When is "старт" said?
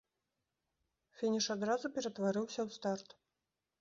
2.81-3.09